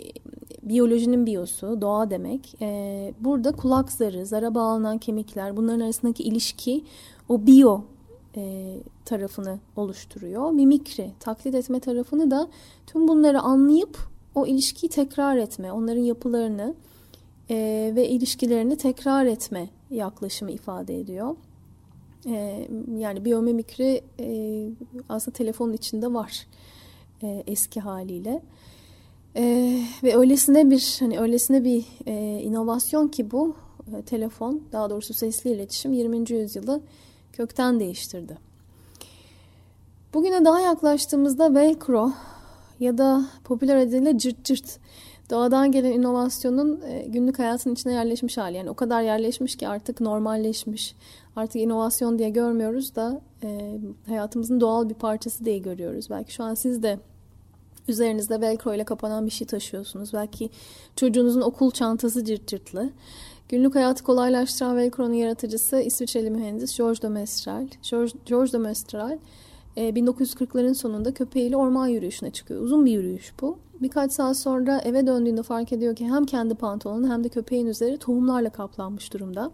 biyolojinin 0.64 1.26
biyosu, 1.26 1.82
doğa 1.82 2.10
demek. 2.10 2.62
E, 2.62 3.14
burada 3.20 3.52
kulak 3.52 3.92
zarı, 3.92 4.26
zara 4.26 4.56
bağlanan 4.56 4.98
kemikler, 4.98 5.58
bunların 5.58 5.80
arasındaki 5.80 6.24
ilişki 6.24 6.84
o 7.30 7.46
biyo 7.46 7.82
e, 8.36 8.74
tarafını 9.06 9.60
oluşturuyor. 9.76 10.52
Mimikri, 10.52 11.12
taklit 11.20 11.56
etme 11.56 11.80
tarafını 11.80 12.32
da 12.32 12.48
tüm 12.88 13.08
bunları 13.08 13.42
anlayıp 13.42 13.98
o 14.36 14.48
ilişkiyi 14.48 14.90
tekrar 14.90 15.38
etme, 15.38 15.72
onların 15.72 16.02
yapılarını 16.02 16.76
e, 17.50 17.92
ve 17.96 18.10
ilişkilerini 18.10 18.76
tekrar 18.76 19.26
etme 19.26 19.70
yaklaşımı 19.90 20.52
ifade 20.52 21.00
ediyor. 21.00 21.36
E, 22.26 22.68
yani 22.98 23.26
biyomimikri 23.26 24.02
e, 24.20 24.70
aslında 25.10 25.38
telefonun 25.38 25.74
içinde 25.74 26.14
var 26.14 26.48
e, 27.24 27.44
eski 27.48 27.80
haliyle. 27.80 28.42
E, 29.36 29.44
ve 30.04 30.18
öylesine 30.18 30.70
bir 30.72 30.98
hani 31.00 31.20
öylesine 31.20 31.64
bir 31.64 31.86
e, 32.06 32.42
inovasyon 32.42 33.08
ki 33.08 33.32
bu 33.32 33.56
e, 33.98 34.02
telefon 34.02 34.62
daha 34.72 34.90
doğrusu 34.90 35.14
sesli 35.14 35.50
iletişim 35.50 35.94
20. 35.94 36.32
yüzyılı 36.32 36.82
kökten 37.34 37.80
değiştirdi. 37.80 38.38
Bugüne 40.14 40.46
daha 40.46 40.60
yaklaştığımızda 40.60 41.56
Velcro 41.56 42.12
ya 42.80 42.98
da 42.98 43.26
popüler 43.44 43.76
adıyla 43.76 44.18
cırt 44.18 44.44
cırt 44.44 44.80
doğadan 45.30 45.72
gelen 45.72 45.92
inovasyonun 45.92 46.82
e, 46.82 47.06
günlük 47.08 47.40
hayatın 47.40 47.74
içine 47.74 47.94
yerleşmiş 47.94 48.38
hali. 48.38 48.58
Yani 48.58 48.70
o 48.70 48.74
kadar 48.74 49.02
yerleşmiş 49.02 49.56
ki 49.56 49.68
artık 49.68 50.02
normalleşmiş. 50.02 50.96
Artık 51.36 51.62
inovasyon 51.62 52.20
diye 52.20 52.30
görmüyoruz 52.30 52.96
da 52.96 53.22
e, 53.44 53.78
hayatımızın 54.08 54.62
doğal 54.62 54.90
bir 54.90 54.94
parçası 54.94 55.46
diye 55.46 55.58
görüyoruz. 55.58 56.10
Belki 56.10 56.34
şu 56.34 56.44
an 56.44 56.54
siz 56.54 56.84
de 56.84 57.00
üzerinizde 57.88 58.42
velcro 58.42 58.74
ile 58.74 58.84
kapanan 58.84 59.26
bir 59.26 59.32
şey 59.32 59.48
taşıyorsunuz. 59.48 60.14
Belki 60.14 60.50
çocuğunuzun 60.96 61.42
okul 61.42 61.72
çantası 61.72 62.26
cırt 62.26 62.48
cırtlı. 62.48 62.90
Günlük 63.50 63.76
hayatı 63.76 64.04
kolaylaştıran 64.04 64.78
velcro'nun 64.78 65.14
yaratıcısı 65.14 65.82
İsviçreli 65.82 66.30
mühendis 66.30 66.78
George 66.78 67.02
de 67.02 67.10
Mestral. 67.10 67.68
George, 67.92 68.12
George 68.26 68.52
de 68.52 68.58
Mestral 68.58 69.18
1940'ların 69.78 70.72
e, 70.72 70.74
sonunda 70.74 71.14
köpeğiyle 71.14 71.58
orman 71.58 71.88
yürüyüşüne 71.88 72.32
çıkıyor. 72.32 72.62
Uzun 72.62 72.86
bir 72.86 72.92
yürüyüş 72.92 73.34
bu. 73.42 73.58
Birkaç 73.82 74.12
saat 74.12 74.38
sonra 74.38 74.80
eve 74.80 75.08
döndüğünde 75.08 75.44
fark 75.44 75.74
ediyor 75.74 75.96
ki 75.96 76.08
hem 76.08 76.26
kendi 76.26 76.56
pantolonu 76.56 77.10
hem 77.12 77.24
de 77.24 77.30
köpeğin 77.30 77.68
üzeri 77.68 77.98
tohumlarla 77.98 78.50
kaplanmış 78.50 79.14
durumda. 79.14 79.52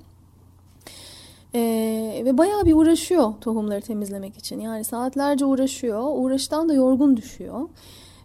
Ee, 1.56 2.22
ve 2.26 2.38
bayağı 2.38 2.66
bir 2.66 2.74
uğraşıyor 2.74 3.34
tohumları 3.42 3.82
temizlemek 3.82 4.38
için. 4.38 4.60
Yani 4.60 4.84
saatlerce 4.84 5.46
uğraşıyor. 5.46 6.04
Uğraştan 6.16 6.70
da 6.70 6.74
yorgun 6.74 7.18
düşüyor. 7.18 7.70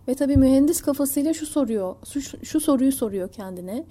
Ve 0.08 0.14
tabii 0.14 0.36
mühendis 0.36 0.82
kafasıyla 0.82 1.34
şu 1.34 1.46
soruyor, 1.46 1.96
şu, 2.08 2.20
şu 2.44 2.60
soruyu 2.60 2.92
soruyor 2.92 3.28
kendine. 3.28 3.84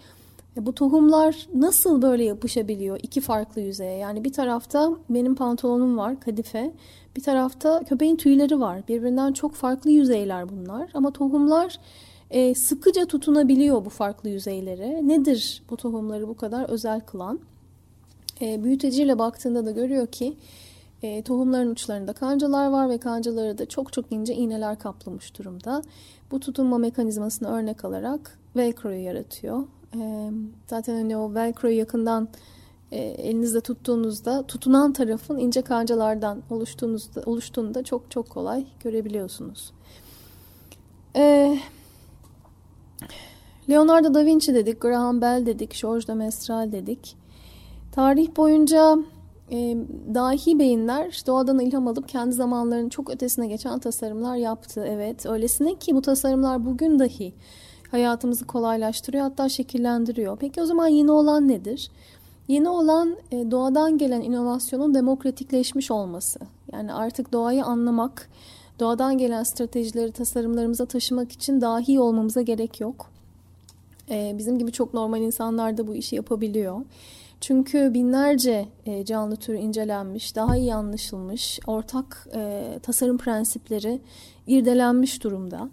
E, 0.57 0.65
bu 0.65 0.75
tohumlar 0.75 1.47
nasıl 1.53 2.01
böyle 2.01 2.23
yapışabiliyor 2.23 2.99
iki 3.03 3.21
farklı 3.21 3.61
yüzeye? 3.61 3.97
Yani 3.97 4.23
bir 4.23 4.33
tarafta 4.33 4.91
benim 5.09 5.35
pantolonum 5.35 5.97
var, 5.97 6.19
kadife. 6.19 6.71
Bir 7.15 7.23
tarafta 7.23 7.83
köpeğin 7.83 8.15
tüyleri 8.15 8.59
var. 8.59 8.87
Birbirinden 8.87 9.33
çok 9.33 9.53
farklı 9.55 9.91
yüzeyler 9.91 10.49
bunlar. 10.49 10.89
Ama 10.93 11.11
tohumlar 11.11 11.79
e, 12.29 12.55
sıkıca 12.55 13.05
tutunabiliyor 13.05 13.85
bu 13.85 13.89
farklı 13.89 14.29
yüzeylere. 14.29 15.07
Nedir 15.07 15.63
bu 15.69 15.77
tohumları 15.77 16.27
bu 16.27 16.37
kadar 16.37 16.69
özel 16.69 17.01
kılan? 17.01 17.39
E, 18.41 18.63
büyüteciyle 18.63 19.19
baktığında 19.19 19.65
da 19.65 19.71
görüyor 19.71 20.07
ki 20.07 20.37
e, 21.03 21.21
tohumların 21.21 21.71
uçlarında 21.71 22.13
kancalar 22.13 22.67
var 22.67 22.89
ve 22.89 22.97
kancaları 22.97 23.57
da 23.57 23.65
çok 23.65 23.93
çok 23.93 24.05
ince 24.11 24.33
iğneler 24.33 24.79
kaplamış 24.79 25.37
durumda. 25.37 25.81
Bu 26.31 26.39
tutunma 26.39 26.77
mekanizmasını 26.77 27.49
örnek 27.49 27.85
alarak 27.85 28.39
Velcro'yu 28.55 29.03
yaratıyor. 29.03 29.63
Zaten 30.67 30.95
hani 30.95 31.17
o 31.17 31.33
Velcro'yu 31.33 31.77
yakından 31.77 32.27
elinizde 32.91 33.61
tuttuğunuzda 33.61 34.43
tutunan 34.47 34.93
tarafın 34.93 35.37
ince 35.37 35.61
kancalardan 35.61 36.41
oluştuğunuzda, 36.49 37.21
oluştuğunda 37.25 37.83
çok 37.83 38.11
çok 38.11 38.29
kolay 38.29 38.67
görebiliyorsunuz. 38.83 39.71
Leonardo 43.69 44.13
da 44.13 44.25
Vinci 44.25 44.53
dedik, 44.53 44.81
Graham 44.81 45.21
Bell 45.21 45.45
dedik, 45.45 45.81
George 45.81 46.07
de 46.07 46.13
Mestral 46.13 46.71
dedik. 46.71 47.17
Tarih 47.91 48.35
boyunca 48.37 48.97
e, 49.51 49.77
dahi 50.13 50.59
beyinler 50.59 51.23
doğadan 51.27 51.59
ilham 51.59 51.87
alıp 51.87 52.09
kendi 52.09 52.35
zamanlarının 52.35 52.89
çok 52.89 53.09
ötesine 53.09 53.47
geçen 53.47 53.79
tasarımlar 53.79 54.35
yaptı. 54.35 54.85
Evet, 54.87 55.25
öylesine 55.25 55.75
ki 55.75 55.95
bu 55.95 56.01
tasarımlar 56.01 56.65
bugün 56.65 56.99
dahi 56.99 57.33
hayatımızı 57.95 58.45
kolaylaştırıyor 58.47 59.23
hatta 59.23 59.49
şekillendiriyor. 59.49 60.37
Peki 60.37 60.61
o 60.61 60.65
zaman 60.65 60.87
yeni 60.87 61.11
olan 61.11 61.47
nedir? 61.47 61.89
Yeni 62.47 62.69
olan 62.69 63.15
e, 63.31 63.51
doğadan 63.51 63.97
gelen 63.97 64.21
inovasyonun 64.21 64.93
demokratikleşmiş 64.93 65.91
olması. 65.91 66.39
Yani 66.71 66.93
artık 66.93 67.33
doğayı 67.33 67.65
anlamak, 67.65 68.29
doğadan 68.79 69.17
gelen 69.17 69.43
stratejileri 69.43 70.11
tasarımlarımıza 70.11 70.85
taşımak 70.85 71.31
için 71.31 71.61
dahi 71.61 71.99
olmamıza 71.99 72.41
gerek 72.41 72.81
yok. 72.81 73.11
E, 74.09 74.35
bizim 74.37 74.59
gibi 74.59 74.71
çok 74.71 74.93
normal 74.93 75.21
insanlar 75.21 75.77
da 75.77 75.87
bu 75.87 75.95
işi 75.95 76.15
yapabiliyor. 76.15 76.81
Çünkü 77.41 77.93
binlerce 77.93 78.65
e, 78.85 79.05
canlı 79.05 79.35
tür 79.35 79.53
incelenmiş, 79.53 80.35
daha 80.35 80.57
iyi 80.57 80.73
anlaşılmış, 80.73 81.59
ortak 81.67 82.27
tasarım 82.83 83.17
prensipleri 83.17 84.01
irdelenmiş 84.47 85.23
durumda. 85.23 85.69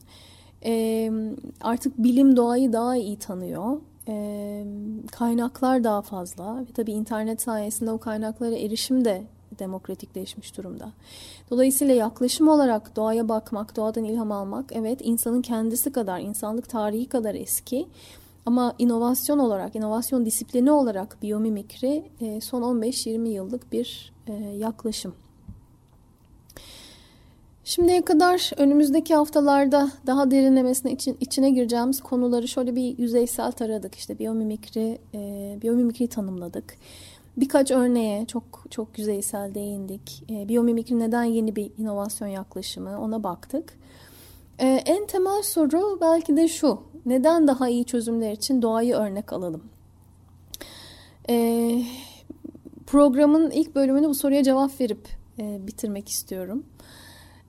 E, 0.64 1.11
artık 1.61 1.98
bilim 1.98 2.37
doğayı 2.37 2.72
daha 2.72 2.96
iyi 2.96 3.18
tanıyor. 3.18 3.81
E, 4.09 4.64
kaynaklar 5.12 5.85
daha 5.85 6.03
fazla 6.03 6.61
ve 6.61 6.72
tabii 6.75 6.92
internet 6.92 7.42
sayesinde 7.42 7.90
o 7.90 7.98
kaynaklara 7.98 8.57
erişim 8.57 9.05
de 9.05 9.22
demokratikleşmiş 9.59 10.57
durumda. 10.57 10.92
Dolayısıyla 11.51 11.94
yaklaşım 11.94 12.48
olarak 12.48 12.96
doğaya 12.96 13.29
bakmak, 13.29 13.77
doğadan 13.77 14.05
ilham 14.05 14.33
almak 14.33 14.72
evet 14.72 15.01
insanın 15.03 15.42
kendisi 15.42 15.92
kadar, 15.92 16.20
insanlık 16.20 16.68
tarihi 16.68 17.09
kadar 17.09 17.35
eski. 17.35 17.87
Ama 18.46 18.75
inovasyon 18.79 19.38
olarak, 19.38 19.77
inovasyon 19.77 20.27
disiplini 20.27 20.72
olarak 20.72 21.22
biyomimikri 21.22 22.05
son 22.42 22.62
15-20 22.62 23.29
yıllık 23.29 23.72
bir 23.72 24.12
yaklaşım. 24.57 25.14
Şimdiye 27.64 28.03
kadar 28.05 28.51
önümüzdeki 28.57 29.14
haftalarda 29.14 29.90
daha 30.07 30.31
derinlemesine 30.31 30.92
için, 30.92 31.16
içine 31.20 31.51
gireceğimiz 31.51 32.01
konuları 32.01 32.48
şöyle 32.48 32.77
bir 32.77 32.98
yüzeysel 32.98 33.53
taradık. 33.53 33.94
İşte 33.94 34.18
biyomimikri, 34.18 34.98
e, 35.14 35.59
biyomimikri 35.62 36.09
tanımladık. 36.09 36.75
Birkaç 37.37 37.70
örneğe 37.70 38.27
çok 38.27 38.44
çok 38.70 38.98
yüzeysel 38.98 39.55
değindik. 39.55 40.25
E, 40.31 40.48
biyomimikri 40.48 40.98
neden 40.98 41.25
yeni 41.25 41.57
bir 41.57 41.70
inovasyon 41.79 42.29
yaklaşımı 42.29 43.01
ona 43.01 43.22
baktık. 43.22 43.79
E, 44.59 44.66
en 44.66 45.07
temel 45.07 45.42
soru 45.42 45.98
belki 46.01 46.37
de 46.37 46.48
şu. 46.48 46.81
Neden 47.07 47.48
daha 47.48 47.68
iyi 47.68 47.85
çözümler 47.85 48.33
için 48.33 48.62
doğayı 48.62 48.94
örnek 48.94 49.33
alalım? 49.33 49.62
E, 51.29 51.85
programın 52.87 53.51
ilk 53.51 53.75
bölümünü 53.75 54.09
bu 54.09 54.14
soruya 54.14 54.42
cevap 54.42 54.81
verip 54.81 55.09
e, 55.38 55.66
bitirmek 55.66 56.09
istiyorum. 56.09 56.64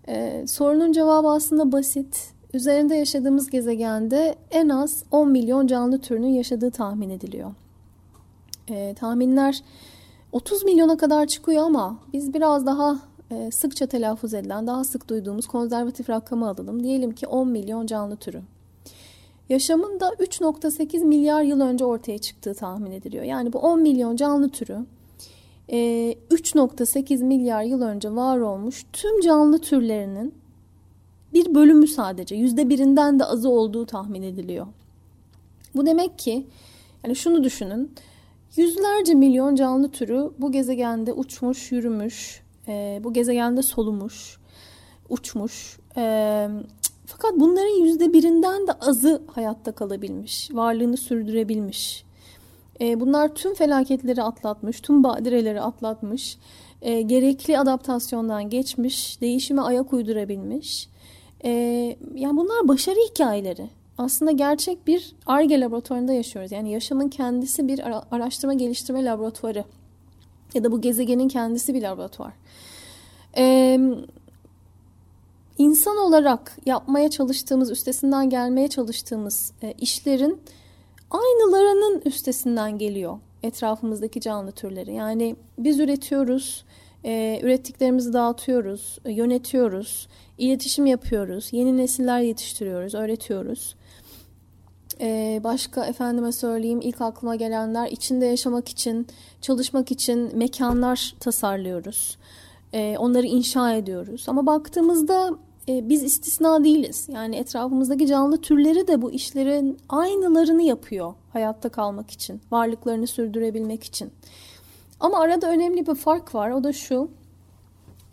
E, 0.08 0.46
sorunun 0.48 0.92
cevabı 0.92 1.28
aslında 1.28 1.72
basit. 1.72 2.34
Üzerinde 2.54 2.96
yaşadığımız 2.96 3.50
gezegende 3.50 4.36
en 4.52 4.70
az 4.70 5.04
10 5.12 5.30
milyon 5.30 5.68
canlı 5.68 6.02
türünün 6.02 6.28
yaşadığı 6.28 6.72
tahmin 6.72 7.10
ediliyor. 7.10 7.52
E, 8.70 8.94
tahminler 8.94 9.64
30 10.32 10.64
milyona 10.64 10.98
kadar 10.98 11.26
çıkıyor 11.26 11.64
ama 11.64 11.98
biz 12.14 12.34
biraz 12.34 12.66
daha 12.66 13.00
e, 13.32 13.52
sıkça 13.52 13.88
telaffuz 13.88 14.34
edilen, 14.34 14.68
daha 14.68 14.84
sık 14.84 15.10
duyduğumuz 15.10 15.48
konservatif 15.48 16.10
rakamı 16.10 16.50
alalım. 16.50 16.84
Diyelim 16.84 17.12
ki 17.12 17.28
10 17.28 17.48
milyon 17.48 17.86
canlı 17.86 18.16
türü. 18.16 18.42
Yaşamın 19.50 20.00
da 20.00 20.10
3.8 20.10 21.04
milyar 21.04 21.44
yıl 21.44 21.62
önce 21.62 21.86
ortaya 21.86 22.18
çıktığı 22.18 22.54
tahmin 22.54 22.92
ediliyor. 22.92 23.24
Yani 23.24 23.54
bu 23.54 23.60
10 23.60 23.82
milyon 23.82 24.16
canlı 24.16 24.50
türü 24.50 24.86
3.8 25.70 27.14
e, 27.14 27.24
milyar 27.24 27.64
yıl 27.64 27.82
önce 27.82 28.16
var 28.16 28.38
olmuş 28.40 28.86
tüm 28.94 29.22
canlı 29.22 29.60
türlerinin 29.60 30.34
bir 31.34 31.56
bölümü 31.56 31.88
sadece 31.88 32.36
yüzde 32.36 32.70
birinden 32.70 33.20
de 33.20 33.26
azı 33.26 33.50
olduğu 33.50 33.86
tahmin 33.86 34.22
ediliyor. 34.22 34.68
Bu 35.76 35.86
demek 35.86 36.20
ki 36.20 36.48
yani 37.04 37.16
şunu 37.16 37.44
düşünün 37.44 37.92
yüzlerce 38.56 39.14
milyon 39.14 39.56
canlı 39.56 39.92
türü 39.92 40.32
bu 40.40 40.52
gezegende 40.52 41.14
uçmuş, 41.14 41.72
yürümüş, 41.72 42.42
e, 42.68 43.02
bu 43.04 43.14
gezegende 43.14 43.62
solumuş, 43.62 44.38
uçmuş. 45.10 45.80
E, 45.98 46.48
fakat 47.06 47.32
bunların 47.40 47.86
yüzde 47.86 48.14
birinden 48.14 48.68
de 48.68 48.72
azı 48.74 49.22
hayatta 49.28 49.72
kalabilmiş, 49.72 50.50
varlığını 50.54 50.98
sürdürebilmiş. 50.98 52.06
E, 52.82 53.00
bunlar 53.00 53.36
tüm 53.36 53.54
felaketleri 53.54 54.24
atlatmış, 54.24 54.82
tüm 54.82 55.04
badireleri 55.04 55.62
atlatmış, 55.62 56.38
e, 56.82 57.02
gerekli 57.02 57.60
adaptasyondan 57.60 58.50
geçmiş, 58.50 59.22
değişime 59.22 59.62
ayak 59.62 59.94
uydurabilmiş. 59.94 60.90
E, 61.46 61.52
yani 62.16 62.38
bunlar 62.38 62.68
başarı 62.68 63.00
hikayeleri. 63.10 63.70
Aslında 63.98 64.32
gerçek 64.32 64.88
bir 64.88 65.16
ARGE 65.26 65.60
laboratuvarında 65.60 66.14
yaşıyoruz. 66.14 66.52
Yani 66.52 66.72
yaşamın 66.72 67.10
kendisi 67.10 67.68
bir 67.68 67.82
araştırma 68.12 68.54
geliştirme 68.54 69.06
laboratuvarı. 69.06 69.64
Ya 70.54 70.64
da 70.64 70.72
bu 70.72 70.82
gezegenin 70.82 71.28
kendisi 71.28 71.74
bir 71.74 71.82
laboratuvar. 71.82 72.34
Ee, 73.38 73.80
insan 75.58 75.98
olarak 75.98 76.58
yapmaya 76.66 77.10
çalıştığımız, 77.10 77.72
üstesinden 77.72 78.30
gelmeye 78.30 78.68
çalıştığımız 78.68 79.52
e, 79.64 79.74
işlerin 79.80 80.42
aynılarının 81.14 82.02
üstesinden 82.06 82.78
geliyor 82.78 83.20
etrafımızdaki 83.44 84.22
canlı 84.22 84.52
türleri. 84.52 84.94
Yani 84.94 85.36
biz 85.58 85.80
üretiyoruz, 85.80 86.66
e, 87.06 87.40
ürettiklerimizi 87.44 88.14
dağıtıyoruz, 88.14 89.00
e, 89.06 89.12
yönetiyoruz, 89.12 90.08
iletişim 90.38 90.86
yapıyoruz, 90.86 91.50
yeni 91.52 91.78
nesiller 91.78 92.20
yetiştiriyoruz, 92.20 92.96
öğretiyoruz. 92.96 93.76
E, 95.02 95.42
başka 95.44 95.86
efendime 95.86 96.32
söyleyeyim 96.32 96.80
ilk 96.84 97.02
aklıma 97.02 97.36
gelenler 97.36 97.88
içinde 97.88 98.26
yaşamak 98.26 98.70
için, 98.70 99.08
çalışmak 99.42 99.92
için 99.92 100.38
mekanlar 100.38 101.16
tasarlıyoruz. 101.20 102.18
E, 102.74 102.96
onları 102.98 103.26
inşa 103.26 103.74
ediyoruz. 103.74 104.26
Ama 104.28 104.46
baktığımızda 104.46 105.32
e, 105.68 105.90
biz 105.90 106.04
istisna 106.04 106.64
değiliz. 106.64 107.08
Yani 107.14 107.36
etrafımızdaki 107.36 108.08
canlı 108.08 108.42
türleri 108.42 108.88
de 108.88 109.02
bu 109.02 109.12
işlerin 109.12 109.78
aynılarını 109.90 110.64
yapıyor 110.64 111.14
hayatta 111.34 111.70
kalmak 111.70 112.12
için, 112.12 112.42
varlıklarını 112.52 113.08
sürdürebilmek 113.08 113.84
için. 113.84 114.12
Ama 115.00 115.20
arada 115.20 115.50
önemli 115.50 115.88
bir 115.88 115.96
fark 115.96 116.36
var. 116.36 116.52
O 116.52 116.64
da 116.64 116.74
şu. 116.74 117.10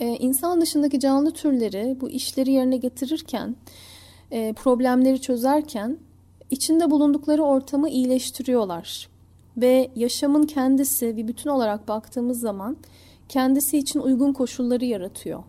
E, 0.01 0.07
insan 0.07 0.61
dışındaki 0.61 1.01
canlı 1.01 1.31
türleri 1.31 1.97
bu 2.01 2.11
işleri 2.11 2.53
yerine 2.53 2.77
getirirken, 2.77 3.57
e, 4.31 4.53
problemleri 4.53 5.21
çözerken 5.21 5.99
içinde 6.51 6.91
bulundukları 6.91 7.43
ortamı 7.43 7.89
iyileştiriyorlar. 7.89 9.09
Ve 9.57 9.91
yaşamın 9.97 10.43
kendisi 10.43 11.17
bir 11.17 11.29
bütün 11.29 11.51
olarak 11.51 11.89
baktığımız 11.89 12.41
zaman 12.41 12.77
kendisi 13.29 13.79
için 13.79 14.01
uygun 14.01 14.33
koşulları 14.33 14.85
yaratıyor. 14.85 15.43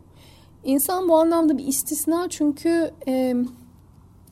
İnsan 0.63 1.10
bu 1.10 1.15
anlamda 1.15 1.58
bir 1.58 1.67
istisna 1.67 2.30
çünkü 2.30 2.91
e, 3.08 3.36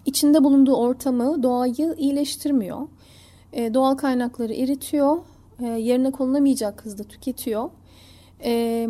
içinde 0.05 0.43
bulunduğu 0.43 0.75
ortamı, 0.75 1.43
doğayı 1.43 1.95
iyileştirmiyor. 1.97 2.87
E, 3.53 3.73
doğal 3.73 3.95
kaynakları 3.95 4.53
eritiyor, 4.53 5.17
e, 5.59 5.65
yerine 5.65 6.11
konulamayacak 6.11 6.85
hızda 6.85 7.03
tüketiyor. 7.03 7.69
E, 8.43 8.87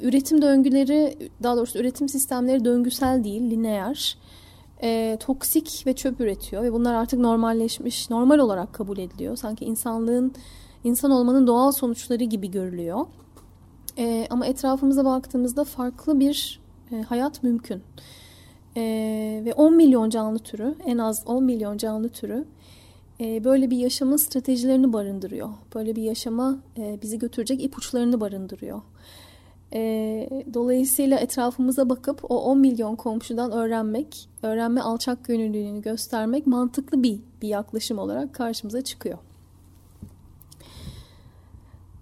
üretim 0.00 0.42
döngüleri, 0.42 1.30
daha 1.42 1.56
doğrusu 1.56 1.78
üretim 1.78 2.08
sistemleri 2.08 2.64
döngüsel 2.64 3.24
değil, 3.24 3.50
lineer. 3.50 4.18
E, 4.82 5.16
toksik 5.20 5.82
ve 5.86 5.92
çöp 5.92 6.20
üretiyor 6.20 6.62
ve 6.62 6.72
bunlar 6.72 6.94
artık 6.94 7.18
normalleşmiş, 7.20 8.10
normal 8.10 8.38
olarak 8.38 8.72
kabul 8.72 8.98
ediliyor. 8.98 9.36
Sanki 9.36 9.64
insanlığın, 9.64 10.34
insan 10.84 11.10
olmanın 11.10 11.46
doğal 11.46 11.72
sonuçları 11.72 12.24
gibi 12.24 12.50
görülüyor. 12.50 13.06
E, 13.98 14.26
ama 14.30 14.46
etrafımıza 14.46 15.04
baktığımızda 15.04 15.64
farklı 15.64 16.20
bir 16.20 16.60
e, 16.92 17.02
hayat 17.02 17.42
mümkün. 17.42 17.82
E, 18.76 18.82
ve 19.44 19.54
10 19.54 19.76
milyon 19.76 20.10
canlı 20.10 20.38
türü, 20.38 20.74
en 20.86 20.98
az 20.98 21.22
10 21.26 21.44
milyon 21.44 21.76
canlı 21.76 22.08
türü 22.08 22.44
e, 23.20 23.44
böyle 23.44 23.70
bir 23.70 23.76
yaşamın 23.76 24.16
stratejilerini 24.16 24.92
barındırıyor. 24.92 25.48
Böyle 25.74 25.96
bir 25.96 26.02
yaşama 26.02 26.58
e, 26.78 26.98
bizi 27.02 27.18
götürecek 27.18 27.64
ipuçlarını 27.64 28.20
barındırıyor. 28.20 28.82
E, 29.72 29.80
dolayısıyla 30.54 31.18
etrafımıza 31.18 31.88
bakıp 31.88 32.30
o 32.30 32.42
10 32.42 32.58
milyon 32.58 32.96
komşudan 32.96 33.52
öğrenmek, 33.52 34.28
öğrenme 34.42 34.80
alçak 34.80 35.24
gönüllülüğünü 35.24 35.82
göstermek 35.82 36.46
mantıklı 36.46 37.02
bir, 37.02 37.20
bir 37.42 37.48
yaklaşım 37.48 37.98
olarak 37.98 38.34
karşımıza 38.34 38.82
çıkıyor. 38.82 39.18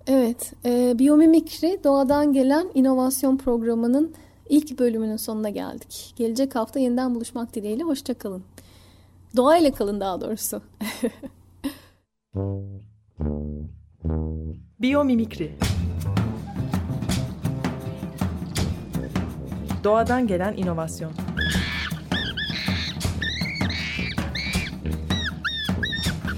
Evet, 0.07 0.53
e, 0.64 0.98
biyomimikri 0.98 1.81
doğadan 1.85 2.33
gelen 2.33 2.70
inovasyon 2.74 3.37
programının 3.37 4.14
ilk 4.48 4.78
bölümünün 4.78 5.16
sonuna 5.16 5.48
geldik. 5.48 6.14
Gelecek 6.16 6.54
hafta 6.54 6.80
yeniden 6.80 7.14
buluşmak 7.14 7.54
dileğiyle 7.54 7.82
hoşçakalın. 7.82 8.44
Doğayla 9.37 9.72
kalın 9.72 10.00
daha 10.00 10.20
doğrusu. 10.20 10.62
Biyomimikri 14.80 15.52
Doğadan 19.84 20.26
gelen 20.26 20.56
inovasyon 20.56 21.12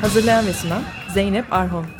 Hazırlayan 0.01 0.47
ve 0.47 0.53
sunan 0.53 0.83
Zeynep 1.15 1.53
Arhon 1.53 2.00